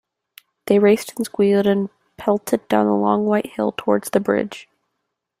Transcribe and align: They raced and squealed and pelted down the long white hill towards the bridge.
They 0.65 0.79
raced 0.79 1.15
and 1.17 1.27
squealed 1.27 1.67
and 1.67 1.91
pelted 2.17 2.67
down 2.67 2.87
the 2.87 2.95
long 2.95 3.27
white 3.27 3.45
hill 3.51 3.71
towards 3.77 4.09
the 4.09 4.19
bridge. 4.19 4.67